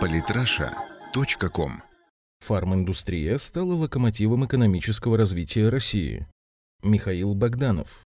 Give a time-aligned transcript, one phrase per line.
[0.00, 1.70] Политраша.ком
[2.40, 6.26] Фарминдустрия стала локомотивом экономического развития России.
[6.82, 8.04] Михаил Богданов.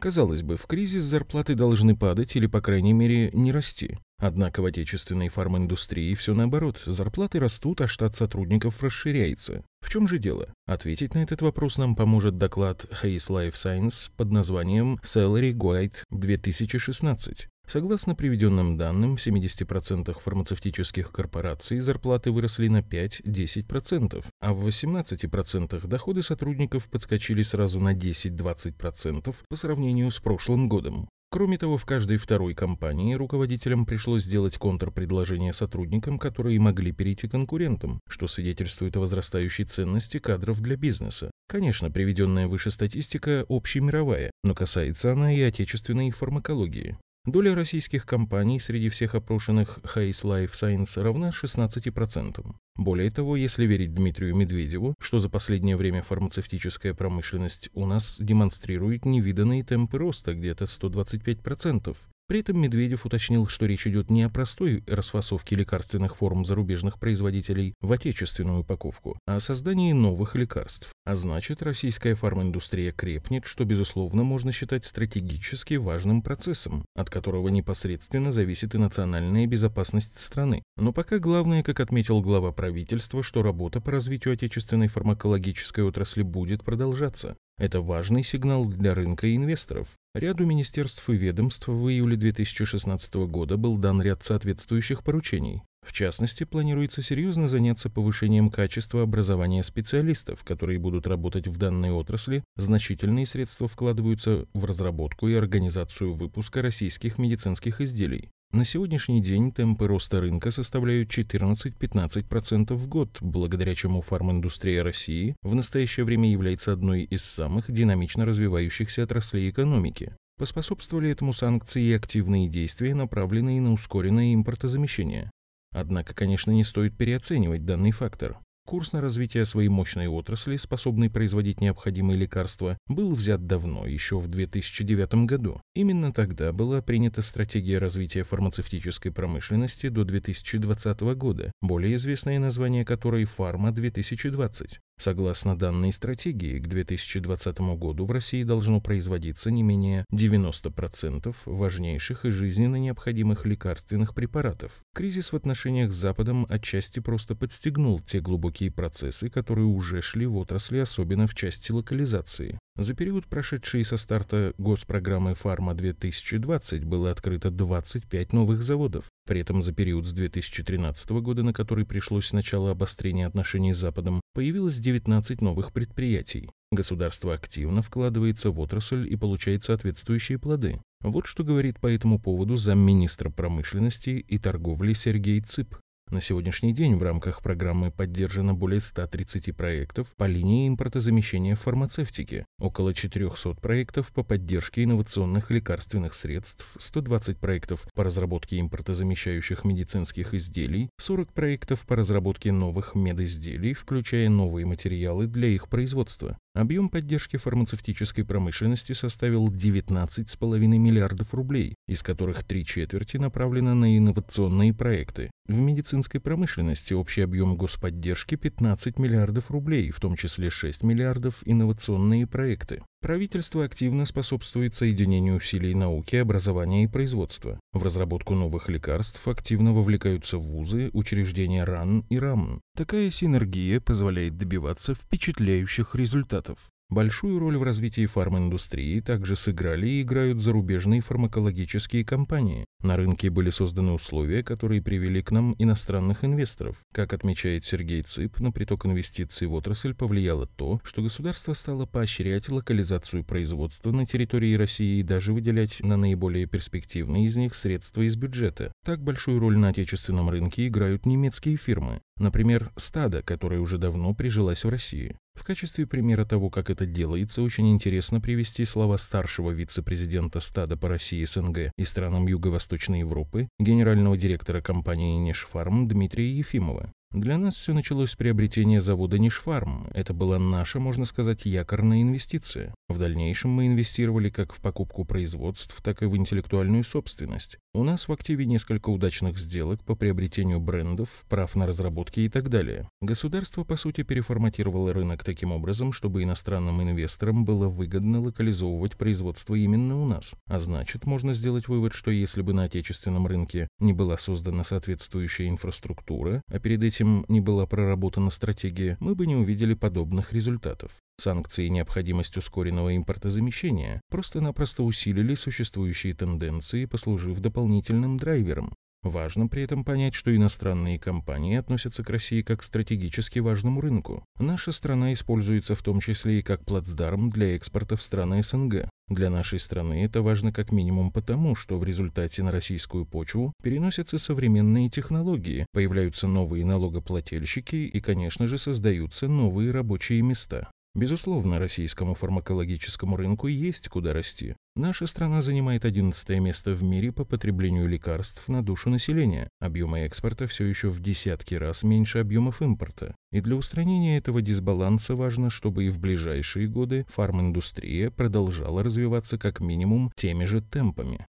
[0.00, 3.98] Казалось бы, в кризис зарплаты должны падать или, по крайней мере, не расти.
[4.18, 6.80] Однако в отечественной фарминдустрии все наоборот.
[6.84, 9.64] Зарплаты растут, а штат сотрудников расширяется.
[9.80, 10.52] В чем же дело?
[10.66, 17.48] Ответить на этот вопрос нам поможет доклад Hayes Life Science под названием Salary Guide 2016.
[17.70, 26.22] Согласно приведенным данным, в 70% фармацевтических корпораций зарплаты выросли на 5-10%, а в 18% доходы
[26.24, 31.08] сотрудников подскочили сразу на 10-20% по сравнению с прошлым годом.
[31.30, 38.00] Кроме того, в каждой второй компании руководителям пришлось сделать контрпредложение сотрудникам, которые могли перейти конкурентам,
[38.08, 41.30] что свидетельствует о возрастающей ценности кадров для бизнеса.
[41.46, 46.98] Конечно, приведенная выше статистика общемировая, но касается она и отечественной фармакологии.
[47.26, 52.54] Доля российских компаний среди всех опрошенных Hayes Life Science равна 16%.
[52.76, 59.04] Более того, если верить Дмитрию Медведеву, что за последнее время фармацевтическая промышленность у нас демонстрирует
[59.04, 61.94] невиданные темпы роста где-то 125%,
[62.30, 67.74] при этом Медведев уточнил, что речь идет не о простой расфасовке лекарственных форм зарубежных производителей
[67.80, 70.92] в отечественную упаковку, а о создании новых лекарств.
[71.04, 78.30] А значит, российская фарминдустрия крепнет, что, безусловно, можно считать стратегически важным процессом, от которого непосредственно
[78.30, 80.62] зависит и национальная безопасность страны.
[80.76, 86.62] Но пока главное, как отметил глава правительства, что работа по развитию отечественной фармакологической отрасли будет
[86.62, 87.36] продолжаться.
[87.58, 89.88] Это важный сигнал для рынка и инвесторов.
[90.12, 95.62] Ряду министерств и ведомств в июле 2016 года был дан ряд соответствующих поручений.
[95.86, 102.42] В частности, планируется серьезно заняться повышением качества образования специалистов, которые будут работать в данной отрасли.
[102.56, 108.30] Значительные средства вкладываются в разработку и организацию выпуска российских медицинских изделий.
[108.52, 115.54] На сегодняшний день темпы роста рынка составляют 14-15% в год, благодаря чему фарминдустрия России в
[115.54, 120.16] настоящее время является одной из самых динамично развивающихся отраслей экономики.
[120.36, 125.30] Поспособствовали этому санкции и активные действия, направленные на ускоренное импортозамещение.
[125.72, 128.40] Однако, конечно, не стоит переоценивать данный фактор.
[128.70, 134.28] Курс на развитие своей мощной отрасли, способной производить необходимые лекарства, был взят давно, еще в
[134.28, 135.60] 2009 году.
[135.74, 143.24] Именно тогда была принята стратегия развития фармацевтической промышленности до 2020 года, более известное название которой
[143.24, 144.78] «Фарма-2020».
[145.00, 152.30] Согласно данной стратегии, к 2020 году в России должно производиться не менее 90% важнейших и
[152.30, 154.72] жизненно необходимых лекарственных препаратов.
[154.94, 160.36] Кризис в отношениях с Западом отчасти просто подстегнул те глубокие процессы, которые уже шли в
[160.36, 162.58] отрасли, особенно в части локализации.
[162.80, 169.10] За период, прошедший со старта госпрограммы «Фарма-2020», было открыто 25 новых заводов.
[169.26, 174.22] При этом за период с 2013 года, на который пришлось начало обострения отношений с Западом,
[174.32, 176.48] появилось 19 новых предприятий.
[176.72, 180.80] Государство активно вкладывается в отрасль и получает соответствующие плоды.
[181.02, 185.76] Вот что говорит по этому поводу замминистра промышленности и торговли Сергей Цып.
[186.10, 192.92] На сегодняшний день в рамках программы поддержано более 130 проектов по линии импортозамещения фармацевтики, около
[192.92, 201.32] 400 проектов по поддержке инновационных лекарственных средств, 120 проектов по разработке импортозамещающих медицинских изделий, 40
[201.32, 206.36] проектов по разработке новых медизделий, включая новые материалы для их производства.
[206.52, 214.74] Объем поддержки фармацевтической промышленности составил 19,5 миллиардов рублей, из которых три четверти направлено на инновационные
[214.74, 215.30] проекты.
[215.46, 222.26] В медицинской промышленности общий объем господдержки 15 миллиардов рублей, в том числе 6 миллиардов инновационные
[222.26, 222.82] проекты.
[223.00, 227.58] Правительство активно способствует соединению усилий науки, образования и производства.
[227.72, 232.60] В разработку новых лекарств активно вовлекаются вузы, учреждения РАН и РАМН.
[232.76, 236.58] Такая синергия позволяет добиваться впечатляющих результатов.
[236.90, 242.64] Большую роль в развитии фарминдустрии также сыграли и играют зарубежные фармакологические компании.
[242.82, 246.78] На рынке были созданы условия, которые привели к нам иностранных инвесторов.
[246.92, 252.48] Как отмечает Сергей Цып, на приток инвестиций в отрасль повлияло то, что государство стало поощрять
[252.48, 258.16] локализацию производства на территории России и даже выделять на наиболее перспективные из них средства из
[258.16, 258.72] бюджета.
[258.84, 262.00] Так большую роль на отечественном рынке играют немецкие фирмы.
[262.18, 265.16] Например, стадо, которое уже давно прижилась в России.
[265.40, 270.86] В качестве примера того, как это делается, очень интересно привести слова старшего вице-президента стада по
[270.86, 276.92] России СНГ и странам Юго-Восточной Европы, генерального директора компании «Нешфарм» Дмитрия Ефимова.
[277.12, 279.88] Для нас все началось с приобретения завода Нишфарм.
[279.94, 282.72] Это была наша, можно сказать, якорная инвестиция.
[282.88, 287.58] В дальнейшем мы инвестировали как в покупку производств, так и в интеллектуальную собственность.
[287.72, 292.48] У нас в активе несколько удачных сделок по приобретению брендов, прав на разработки и так
[292.48, 292.88] далее.
[293.00, 300.02] Государство, по сути, переформатировало рынок таким образом, чтобы иностранным инвесторам было выгодно локализовывать производство именно
[300.02, 300.34] у нас.
[300.46, 305.48] А значит, можно сделать вывод, что если бы на отечественном рынке не была создана соответствующая
[305.48, 310.90] инфраструктура, а перед этим не была проработана стратегия, мы бы не увидели подобных результатов.
[311.20, 318.72] Санкции и необходимость ускоренного импортозамещения просто-напросто усилили существующие тенденции, послужив дополнительным драйвером.
[319.02, 324.24] Важно при этом понять, что иностранные компании относятся к России как к стратегически важному рынку.
[324.38, 328.88] Наша страна используется в том числе и как плацдарм для экспорта в страны СНГ.
[329.08, 334.16] Для нашей страны это важно как минимум потому, что в результате на российскую почву переносятся
[334.16, 340.70] современные технологии, появляются новые налогоплательщики и, конечно же, создаются новые рабочие места.
[340.94, 344.56] Безусловно, российскому фармакологическому рынку есть куда расти.
[344.74, 349.48] Наша страна занимает 11 место в мире по потреблению лекарств на душу населения.
[349.60, 353.14] Объемы экспорта все еще в десятки раз меньше объемов импорта.
[353.30, 359.60] И для устранения этого дисбаланса важно, чтобы и в ближайшие годы фарминдустрия продолжала развиваться как
[359.60, 361.24] минимум теми же темпами.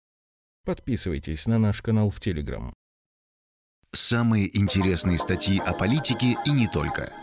[0.64, 2.72] Подписывайтесь на наш канал в Телеграм.
[3.92, 7.10] Самые интересные статьи о политике и не только–